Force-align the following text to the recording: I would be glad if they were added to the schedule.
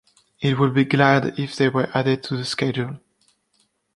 I 0.43 0.55
would 0.55 0.73
be 0.73 0.85
glad 0.85 1.37
if 1.39 1.55
they 1.55 1.69
were 1.69 1.95
added 1.95 2.23
to 2.23 2.35
the 2.35 2.43
schedule. 2.43 2.99